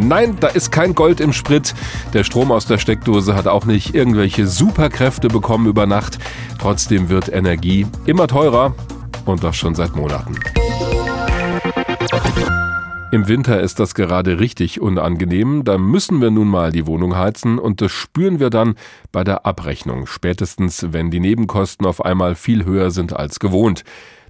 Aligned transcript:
Nein, 0.00 0.36
da 0.38 0.46
ist 0.46 0.70
kein 0.70 0.94
Gold 0.94 1.20
im 1.20 1.32
Sprit. 1.32 1.74
Der 2.12 2.22
Strom 2.22 2.52
aus 2.52 2.66
der 2.66 2.78
Steckdose 2.78 3.34
hat 3.34 3.48
auch 3.48 3.64
nicht 3.64 3.94
irgendwelche 3.94 4.46
Superkräfte 4.46 5.28
bekommen 5.28 5.66
über 5.66 5.86
Nacht. 5.86 6.18
Trotzdem 6.58 7.08
wird 7.08 7.28
Energie 7.32 7.86
immer 8.06 8.28
teurer 8.28 8.74
und 9.24 9.42
das 9.42 9.56
schon 9.56 9.74
seit 9.74 9.96
Monaten. 9.96 10.36
Im 13.10 13.26
Winter 13.26 13.60
ist 13.60 13.80
das 13.80 13.94
gerade 13.94 14.38
richtig 14.38 14.80
unangenehm. 14.80 15.64
Da 15.64 15.78
müssen 15.78 16.20
wir 16.20 16.30
nun 16.30 16.46
mal 16.46 16.70
die 16.70 16.86
Wohnung 16.86 17.16
heizen 17.16 17.58
und 17.58 17.80
das 17.80 17.90
spüren 17.90 18.38
wir 18.38 18.50
dann 18.50 18.74
bei 19.12 19.24
der 19.24 19.46
Abrechnung, 19.46 20.06
spätestens 20.06 20.92
wenn 20.92 21.10
die 21.10 21.20
Nebenkosten 21.20 21.86
auf 21.86 22.04
einmal 22.04 22.34
viel 22.34 22.64
höher 22.64 22.90
sind 22.90 23.16
als 23.16 23.40
gewohnt. 23.40 23.82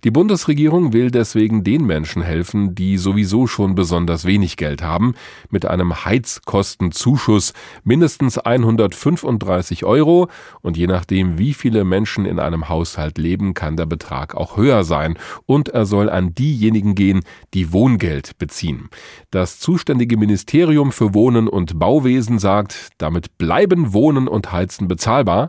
Die 0.04 0.10
Bundesregierung 0.10 0.92
will 0.92 1.10
deswegen 1.10 1.64
den 1.64 1.84
Menschen 1.84 2.22
helfen, 2.22 2.74
die 2.74 2.98
sowieso 2.98 3.46
schon 3.46 3.74
besonders 3.74 4.24
wenig 4.24 4.56
Geld 4.56 4.82
haben, 4.82 5.14
mit 5.50 5.66
einem 5.66 6.04
Heizkostenzuschuss 6.04 7.52
mindestens 7.82 8.38
135 8.38 9.84
Euro 9.84 10.28
und 10.60 10.76
je 10.76 10.86
nachdem, 10.86 11.38
wie 11.38 11.52
viele 11.52 11.84
Menschen 11.84 12.26
in 12.26 12.38
einem 12.38 12.68
Haushalt 12.68 13.18
leben, 13.18 13.54
kann 13.54 13.76
der 13.76 13.86
Betrag 13.86 14.34
auch 14.34 14.56
höher 14.56 14.84
sein 14.84 15.18
und 15.46 15.68
er 15.68 15.84
soll 15.84 16.08
an 16.10 16.34
diejenigen 16.34 16.94
gehen, 16.94 17.22
die 17.54 17.72
Wohngeld 17.72 18.38
beziehen. 18.38 18.88
Das 19.30 19.58
zuständige 19.58 20.16
Ministerium 20.16 20.92
für 20.92 21.14
Wohnen 21.14 21.48
und 21.48 21.78
Bauwesen 21.78 22.38
sagt, 22.38 22.90
damit 22.98 23.36
bleiben 23.38 23.92
Wohnen 23.92 24.28
und 24.28 24.52
Heizen 24.52 24.86
bezahlbar. 24.86 25.48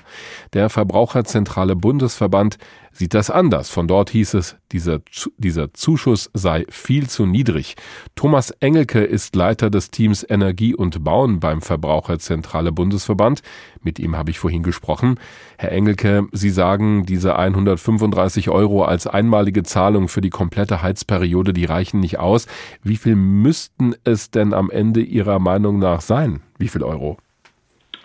Der 0.53 0.69
Verbraucherzentrale 0.69 1.75
Bundesverband 1.75 2.57
sieht 2.91 3.13
das 3.13 3.29
anders. 3.29 3.69
Von 3.69 3.87
dort 3.87 4.09
hieß 4.09 4.33
es, 4.35 4.57
dieser, 4.71 4.99
dieser 5.37 5.73
Zuschuss 5.73 6.29
sei 6.33 6.65
viel 6.69 7.07
zu 7.07 7.25
niedrig. 7.25 7.75
Thomas 8.15 8.51
Engelke 8.51 8.99
ist 9.03 9.35
Leiter 9.35 9.69
des 9.69 9.91
Teams 9.91 10.25
Energie 10.29 10.75
und 10.75 11.03
Bauen 11.03 11.39
beim 11.39 11.61
Verbraucherzentrale 11.61 12.71
Bundesverband. 12.71 13.41
Mit 13.81 13.99
ihm 13.99 14.17
habe 14.17 14.31
ich 14.31 14.39
vorhin 14.39 14.63
gesprochen. 14.63 15.19
Herr 15.57 15.71
Engelke, 15.71 16.27
Sie 16.31 16.49
sagen, 16.49 17.05
diese 17.05 17.37
135 17.37 18.49
Euro 18.49 18.83
als 18.83 19.07
einmalige 19.07 19.63
Zahlung 19.63 20.07
für 20.07 20.21
die 20.21 20.29
komplette 20.29 20.81
Heizperiode, 20.81 21.53
die 21.53 21.65
reichen 21.65 21.99
nicht 21.99 22.19
aus. 22.19 22.47
Wie 22.83 22.97
viel 22.97 23.15
müssten 23.15 23.95
es 24.03 24.31
denn 24.31 24.53
am 24.53 24.69
Ende 24.69 25.01
Ihrer 25.01 25.39
Meinung 25.39 25.79
nach 25.79 26.01
sein? 26.01 26.41
Wie 26.57 26.67
viel 26.67 26.83
Euro? 26.83 27.17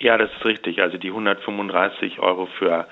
Ja, 0.00 0.18
das 0.18 0.30
ist 0.36 0.44
richtig. 0.44 0.80
Also 0.82 0.98
die 0.98 1.08
135 1.08 2.18
Euro 2.18 2.46
für 2.58 2.86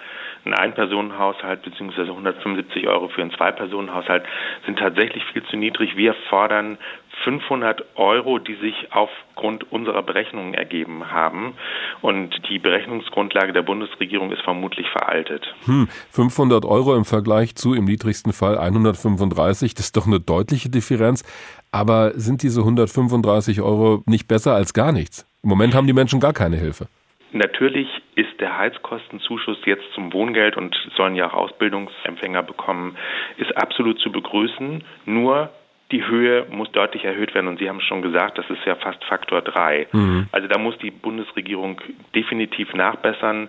ein 0.45 0.55
Ein-Personen-Haushalt 0.55 1.63
bzw. 1.63 2.03
175 2.03 2.87
Euro 2.89 3.09
für 3.09 3.23
einen 3.23 3.33
Zwei-Personen-Haushalt 3.33 4.25
sind 4.67 4.79
tatsächlich 4.79 5.25
viel 5.33 5.43
zu 5.45 5.57
niedrig. 5.57 5.97
Wir 5.97 6.15
fordern 6.29 6.79
500 7.25 7.85
Euro, 7.97 8.39
die 8.39 8.55
sich 8.57 8.75
aufgrund 8.91 9.71
unserer 9.71 10.03
Berechnungen 10.03 10.55
ergeben 10.55 11.11
haben. 11.11 11.55
Und 12.01 12.35
die 12.49 12.59
Berechnungsgrundlage 12.59 13.53
der 13.53 13.63
Bundesregierung 13.63 14.33
ist 14.33 14.43
vermutlich 14.43 14.89
veraltet. 14.91 15.55
Hm, 15.67 15.89
500 16.11 16.65
Euro 16.65 16.97
im 16.97 17.05
Vergleich 17.05 17.55
zu 17.55 17.75
im 17.75 17.85
niedrigsten 17.85 18.33
Fall 18.33 18.59
135, 18.59 19.75
das 19.75 19.87
ist 19.87 19.97
doch 19.97 20.07
eine 20.07 20.21
deutliche 20.21 20.71
Differenz. 20.71 21.25
Aber 21.71 22.13
sind 22.15 22.43
diese 22.43 22.61
135 22.61 23.61
Euro 23.63 24.03
nicht 24.07 24.29
besser 24.29 24.55
als 24.55 24.75
gar 24.75 24.93
nichts? 24.93 25.27
Im 25.43 25.49
Moment 25.49 25.75
haben 25.75 25.87
die 25.87 25.93
Menschen 25.93 26.21
gar 26.21 26.33
keine 26.33 26.57
Hilfe. 26.57 26.87
Natürlich 27.33 27.89
ist 28.15 28.41
der 28.41 28.59
Heizkostenzuschuss 28.59 29.59
jetzt 29.65 29.91
zum 29.95 30.13
Wohngeld 30.13 30.57
und 30.57 30.77
sollen 30.97 31.17
ja 31.17 31.29
auch 31.29 31.35
Ausbildungsempfänger 31.35 32.43
bekommen, 32.43 32.97
ist 33.39 33.57
absolut 33.57 33.99
zu 34.01 34.13
begrüßen. 34.13 34.85
Nur 35.07 35.51
die 35.93 36.07
Höhe 36.07 36.47
muss 36.51 36.73
deutlich 36.73 37.05
erhöht 37.05 37.35
werden 37.35 37.47
und 37.49 37.59
Sie 37.59 37.69
haben 37.69 37.81
schon 37.81 38.03
gesagt, 38.03 38.39
das 38.39 38.49
ist 38.49 38.65
ja 38.65 38.75
fast 38.77 39.05
Faktor 39.05 39.43
3. 39.43 39.87
Mhm. 39.93 40.27
Also 40.33 40.49
da 40.49 40.59
muss 40.59 40.77
die 40.79 40.91
Bundesregierung 40.91 41.81
definitiv 42.15 42.73
nachbessern 42.73 43.49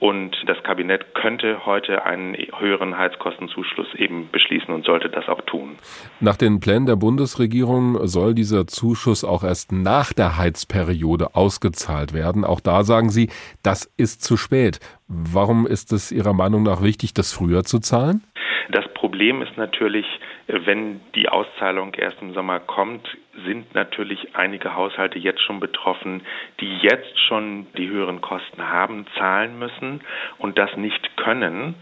und 0.00 0.36
das 0.46 0.62
Kabinett 0.64 1.14
könnte 1.14 1.64
heute 1.64 2.04
einen 2.04 2.36
höheren 2.58 2.98
Heizkostenzuschuss 2.98 3.94
eben 3.94 4.28
beschließen 4.30 4.74
und 4.74 4.84
sollte 4.84 5.08
das 5.08 5.28
auch 5.28 5.40
tun. 5.42 5.76
Nach 6.20 6.36
den 6.36 6.60
Plänen 6.60 6.86
der 6.86 6.96
Bundesregierung 6.96 8.06
soll 8.06 8.34
dieser 8.34 8.66
Zuschuss 8.66 9.24
auch 9.24 9.44
erst 9.44 9.72
nach 9.72 10.12
der 10.12 10.36
Heizperiode 10.36 11.34
ausgezahlt 11.34 12.12
werden. 12.12 12.44
Auch 12.44 12.60
da 12.60 12.82
sagen 12.82 13.10
Sie, 13.10 13.30
das 13.62 13.90
ist 13.96 14.22
zu 14.22 14.36
spät. 14.36 14.80
Warum 15.06 15.66
ist 15.66 15.92
es 15.92 16.10
Ihrer 16.10 16.32
Meinung 16.32 16.64
nach 16.64 16.82
wichtig, 16.82 17.14
das 17.14 17.32
früher 17.32 17.62
zu 17.62 17.78
zahlen? 17.78 18.24
Das 18.70 18.84
Problem 19.04 19.42
ist 19.42 19.58
natürlich, 19.58 20.06
wenn 20.46 21.02
die 21.14 21.28
Auszahlung 21.28 21.92
erst 21.92 22.22
im 22.22 22.32
Sommer 22.32 22.58
kommt, 22.58 23.06
sind 23.44 23.74
natürlich 23.74 24.34
einige 24.34 24.74
Haushalte 24.74 25.18
jetzt 25.18 25.42
schon 25.42 25.60
betroffen, 25.60 26.22
die 26.60 26.78
jetzt 26.78 27.18
schon 27.26 27.66
die 27.76 27.88
höheren 27.88 28.20
Kosten 28.20 28.62
haben, 28.62 29.06
zahlen 29.18 29.58
müssen 29.58 30.00
und 30.38 30.56
das 30.56 30.74
nicht 30.76 31.16
können. 31.16 31.74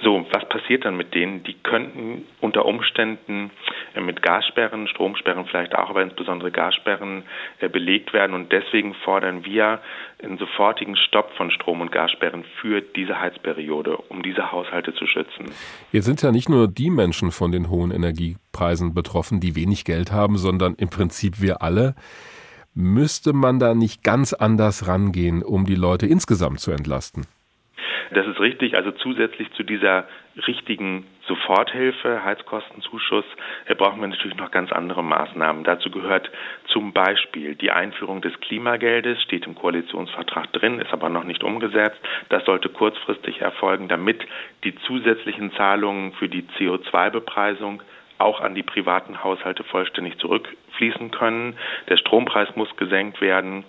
So, 0.00 0.26
was 0.30 0.48
passiert 0.48 0.84
dann 0.84 0.96
mit 0.96 1.14
denen? 1.14 1.42
Die 1.42 1.54
könnten 1.54 2.26
unter 2.40 2.66
Umständen 2.66 3.50
äh, 3.94 4.00
mit 4.00 4.22
Gassperren, 4.22 4.88
Stromsperren 4.88 5.46
vielleicht 5.46 5.74
auch, 5.74 5.90
aber 5.90 6.02
insbesondere 6.02 6.50
Gassperren 6.50 7.24
äh, 7.60 7.68
belegt 7.68 8.12
werden 8.12 8.34
und 8.34 8.52
deswegen 8.52 8.94
fordern 8.94 9.44
wir 9.44 9.80
einen 10.22 10.38
sofortigen 10.38 10.96
Stopp 10.96 11.32
von 11.36 11.50
Strom- 11.50 11.80
und 11.80 11.92
Gassperren 11.92 12.44
für 12.60 12.80
diese 12.80 13.20
Heizperiode, 13.20 13.96
um 13.96 14.22
diese 14.22 14.52
Haushalte 14.52 14.94
zu 14.94 15.06
schützen. 15.06 15.46
Jetzt 15.92 16.04
sind 16.04 16.22
ja 16.22 16.30
nicht 16.30 16.48
nur 16.48 16.59
die 16.68 16.90
Menschen 16.90 17.30
von 17.30 17.52
den 17.52 17.70
hohen 17.70 17.90
Energiepreisen 17.90 18.94
betroffen, 18.94 19.40
die 19.40 19.54
wenig 19.54 19.84
Geld 19.84 20.12
haben, 20.12 20.38
sondern 20.38 20.74
im 20.74 20.88
Prinzip 20.88 21.40
wir 21.40 21.62
alle. 21.62 21.94
Müsste 22.74 23.32
man 23.32 23.58
da 23.58 23.74
nicht 23.74 24.02
ganz 24.02 24.32
anders 24.32 24.86
rangehen, 24.86 25.42
um 25.42 25.66
die 25.66 25.74
Leute 25.74 26.06
insgesamt 26.06 26.60
zu 26.60 26.70
entlasten? 26.70 27.26
Das 28.12 28.26
ist 28.26 28.40
richtig. 28.40 28.76
Also 28.76 28.90
zusätzlich 28.90 29.52
zu 29.52 29.62
dieser 29.62 30.06
richtigen 30.46 31.06
Soforthilfe, 31.26 32.24
Heizkostenzuschuss, 32.24 33.24
äh, 33.66 33.74
brauchen 33.74 34.00
wir 34.00 34.08
natürlich 34.08 34.36
noch 34.36 34.50
ganz 34.50 34.72
andere 34.72 35.02
Maßnahmen. 35.02 35.64
Dazu 35.64 35.90
gehört 35.90 36.30
zum 36.66 36.92
Beispiel 36.92 37.54
die 37.54 37.70
Einführung 37.70 38.20
des 38.20 38.38
Klimageldes, 38.40 39.22
steht 39.22 39.46
im 39.46 39.54
Koalitionsvertrag 39.54 40.52
drin, 40.52 40.80
ist 40.80 40.92
aber 40.92 41.08
noch 41.08 41.24
nicht 41.24 41.44
umgesetzt. 41.44 42.00
Das 42.28 42.44
sollte 42.44 42.68
kurzfristig 42.68 43.40
erfolgen, 43.40 43.88
damit 43.88 44.26
die 44.64 44.74
zusätzlichen 44.86 45.52
Zahlungen 45.52 46.12
für 46.14 46.28
die 46.28 46.42
CO2-Bepreisung 46.58 47.82
auch 48.20 48.40
an 48.40 48.54
die 48.54 48.62
privaten 48.62 49.22
Haushalte 49.22 49.64
vollständig 49.64 50.18
zurückfließen 50.18 51.10
können. 51.10 51.56
Der 51.88 51.96
Strompreis 51.96 52.48
muss 52.56 52.68
gesenkt 52.76 53.20
werden 53.20 53.64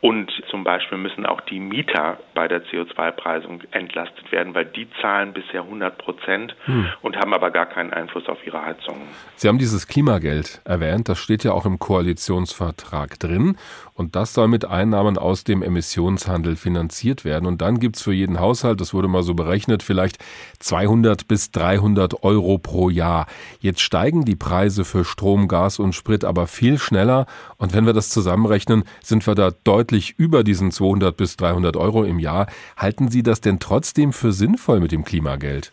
und 0.00 0.30
zum 0.50 0.64
Beispiel 0.64 0.98
müssen 0.98 1.26
auch 1.26 1.40
die 1.40 1.58
Mieter 1.58 2.18
bei 2.34 2.48
der 2.48 2.64
CO2-Preisung 2.64 3.62
entlastet 3.72 4.30
werden, 4.30 4.54
weil 4.54 4.66
die 4.66 4.88
zahlen 5.00 5.32
bisher 5.32 5.62
100 5.62 5.98
Prozent 5.98 6.54
hm. 6.64 6.86
und 7.02 7.16
haben 7.16 7.34
aber 7.34 7.50
gar 7.50 7.66
keinen 7.66 7.92
Einfluss 7.92 8.28
auf 8.28 8.38
ihre 8.46 8.64
Heizung. 8.64 8.96
Sie 9.36 9.48
haben 9.48 9.58
dieses 9.58 9.86
Klimageld 9.86 10.60
erwähnt, 10.64 11.08
das 11.08 11.18
steht 11.18 11.44
ja 11.44 11.52
auch 11.52 11.66
im 11.66 11.78
Koalitionsvertrag 11.78 13.18
drin 13.18 13.56
und 13.96 14.14
das 14.14 14.34
soll 14.34 14.46
mit 14.48 14.66
Einnahmen 14.66 15.16
aus 15.16 15.44
dem 15.44 15.62
Emissionshandel 15.62 16.56
finanziert 16.56 17.24
werden. 17.24 17.46
Und 17.46 17.62
dann 17.62 17.80
gibt's 17.80 18.02
für 18.02 18.12
jeden 18.12 18.38
Haushalt, 18.38 18.80
das 18.80 18.92
wurde 18.92 19.08
mal 19.08 19.22
so 19.22 19.34
berechnet, 19.34 19.82
vielleicht 19.82 20.18
200 20.58 21.26
bis 21.26 21.50
300 21.50 22.22
Euro 22.22 22.58
pro 22.58 22.90
Jahr. 22.90 23.26
Jetzt 23.60 23.80
steigen 23.96 24.26
die 24.26 24.36
Preise 24.36 24.84
für 24.84 25.06
Strom, 25.06 25.48
Gas 25.48 25.78
und 25.78 25.94
Sprit 25.94 26.22
aber 26.22 26.46
viel 26.46 26.76
schneller. 26.76 27.24
Und 27.56 27.74
wenn 27.74 27.86
wir 27.86 27.94
das 27.94 28.10
zusammenrechnen, 28.10 28.84
sind 29.00 29.26
wir 29.26 29.34
da 29.34 29.52
deutlich 29.64 30.18
über 30.18 30.44
diesen 30.44 30.70
200 30.70 31.16
bis 31.16 31.38
300 31.38 31.78
Euro 31.78 32.04
im 32.04 32.18
Jahr. 32.18 32.46
Halten 32.76 33.08
Sie 33.08 33.22
das 33.22 33.40
denn 33.40 33.58
trotzdem 33.58 34.12
für 34.12 34.32
sinnvoll 34.32 34.80
mit 34.80 34.92
dem 34.92 35.02
Klimageld? 35.02 35.72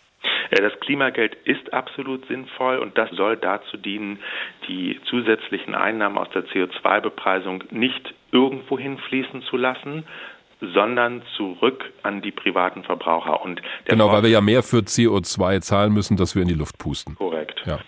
Das 0.52 0.72
Klimageld 0.80 1.36
ist 1.44 1.74
absolut 1.74 2.26
sinnvoll 2.28 2.78
und 2.78 2.98
das 2.98 3.10
soll 3.12 3.36
dazu 3.36 3.76
dienen, 3.76 4.20
die 4.70 5.02
zusätzlichen 5.10 5.76
Einnahmen 5.76 6.18
aus 6.18 6.30
der 6.30 6.46
CO2-Bepreisung 6.46 7.66
nicht 7.72 8.14
irgendwo 8.32 8.80
hinfließen 8.80 9.42
zu 9.42 9.58
lassen, 9.58 10.06
sondern 10.74 11.22
zurück 11.36 11.92
an 12.04 12.22
die 12.22 12.32
privaten 12.32 12.84
Verbraucher. 12.84 13.42
Und 13.42 13.62
genau, 13.86 14.12
weil 14.12 14.24
wir 14.24 14.30
ja 14.30 14.42
mehr 14.42 14.64
für 14.64 14.80
CO2 14.80 15.62
zahlen 15.62 15.94
müssen, 15.94 16.18
dass 16.18 16.36
wir 16.36 16.42
in 16.42 16.48
die 16.48 16.54
Luft 16.54 16.78
pusten. 16.78 17.16
Korrekt. 17.16 17.62
Ja. 17.66 17.80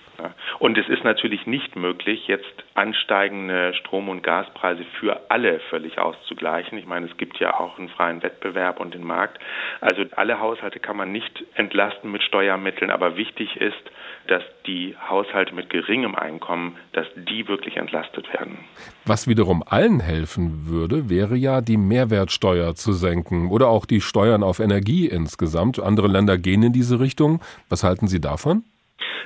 Und 0.59 0.77
es 0.77 0.87
ist 0.87 1.03
natürlich 1.03 1.45
nicht 1.45 1.75
möglich, 1.75 2.27
jetzt 2.27 2.63
ansteigende 2.73 3.73
Strom- 3.73 4.09
und 4.09 4.23
Gaspreise 4.23 4.83
für 4.99 5.29
alle 5.29 5.59
völlig 5.69 5.97
auszugleichen. 5.97 6.77
Ich 6.77 6.85
meine, 6.85 7.07
es 7.07 7.17
gibt 7.17 7.39
ja 7.39 7.59
auch 7.59 7.77
einen 7.77 7.89
freien 7.89 8.23
Wettbewerb 8.23 8.79
und 8.79 8.93
den 8.93 9.03
Markt. 9.03 9.39
Also 9.81 10.03
alle 10.15 10.39
Haushalte 10.39 10.79
kann 10.79 10.97
man 10.97 11.11
nicht 11.11 11.43
entlasten 11.55 12.11
mit 12.11 12.23
Steuermitteln, 12.23 12.91
aber 12.91 13.17
wichtig 13.17 13.57
ist, 13.57 13.75
dass 14.27 14.43
die 14.65 14.95
Haushalte 15.09 15.53
mit 15.53 15.69
geringem 15.69 16.15
Einkommen, 16.15 16.77
dass 16.93 17.05
die 17.15 17.47
wirklich 17.47 17.77
entlastet 17.77 18.31
werden. 18.33 18.57
Was 19.05 19.27
wiederum 19.27 19.63
allen 19.65 19.99
helfen 19.99 20.65
würde, 20.67 21.09
wäre 21.09 21.35
ja 21.35 21.61
die 21.61 21.77
Mehrwertsteuer 21.77 22.75
zu 22.75 22.93
senken 22.93 23.49
oder 23.49 23.67
auch 23.67 23.85
die 23.85 24.01
Steuern 24.01 24.43
auf 24.43 24.59
Energie 24.59 25.07
insgesamt. 25.07 25.79
Andere 25.79 26.07
Länder 26.07 26.37
gehen 26.37 26.63
in 26.63 26.73
diese 26.73 26.99
Richtung. 26.99 27.41
Was 27.69 27.83
halten 27.83 28.07
Sie 28.07 28.19
davon? 28.19 28.63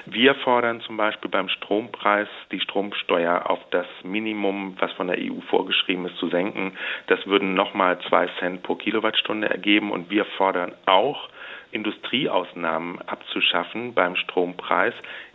Wir 0.05 0.35
fordern 0.35 0.81
zum 0.81 0.97
Beispiel 0.97 1.29
beim 1.29 1.49
Strompreis 1.49 2.27
die 2.51 2.59
Stromsteuer 2.59 3.49
auf 3.49 3.59
das 3.71 3.85
Minimum, 4.03 4.75
was 4.79 4.91
von 4.93 5.07
der 5.07 5.17
EU 5.17 5.39
vorgeschrieben 5.49 6.05
ist, 6.05 6.17
zu 6.17 6.29
senken. 6.29 6.73
Das 7.07 7.25
würden 7.25 7.53
nochmal 7.53 7.99
zwei 8.07 8.27
Cent 8.39 8.63
pro 8.63 8.75
Kilowattstunde 8.75 9.49
ergeben 9.49 9.91
und 9.91 10.09
wir 10.09 10.25
fordern 10.37 10.73
auch, 10.85 11.29
Industrieausnahmen 11.71 12.99
abzuschaffen 13.07 13.93
beim 13.93 14.15
Strompreis. 14.15 14.93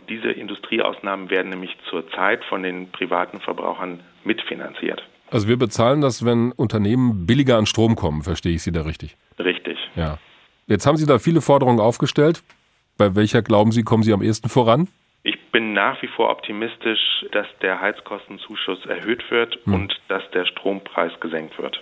Diese 0.09 0.31
Industrieausnahmen 0.31 1.29
werden 1.29 1.49
nämlich 1.49 1.75
zurzeit 1.89 2.43
von 2.45 2.63
den 2.63 2.91
privaten 2.91 3.39
Verbrauchern 3.39 4.01
mitfinanziert. 4.25 5.01
Also 5.31 5.47
wir 5.47 5.57
bezahlen 5.57 6.01
das, 6.01 6.25
wenn 6.25 6.51
Unternehmen 6.51 7.25
billiger 7.25 7.57
an 7.57 7.65
Strom 7.65 7.95
kommen, 7.95 8.21
verstehe 8.21 8.53
ich 8.53 8.63
Sie 8.63 8.71
da 8.71 8.81
richtig? 8.81 9.15
Richtig. 9.39 9.77
Ja. 9.95 10.17
Jetzt 10.67 10.85
haben 10.85 10.97
Sie 10.97 11.05
da 11.05 11.19
viele 11.19 11.41
Forderungen 11.41 11.79
aufgestellt. 11.79 12.43
Bei 12.97 13.15
welcher 13.15 13.41
glauben 13.41 13.71
Sie, 13.71 13.83
kommen 13.83 14.03
Sie 14.03 14.13
am 14.13 14.21
ehesten 14.21 14.49
voran? 14.49 14.87
Ich 15.23 15.51
bin 15.51 15.73
nach 15.73 16.01
wie 16.01 16.07
vor 16.07 16.29
optimistisch, 16.29 17.25
dass 17.31 17.47
der 17.61 17.81
Heizkostenzuschuss 17.81 18.85
erhöht 18.85 19.23
wird 19.31 19.57
hm. 19.65 19.73
und 19.73 20.01
dass 20.07 20.23
der 20.31 20.45
Strompreis 20.45 21.19
gesenkt 21.19 21.57
wird. 21.57 21.81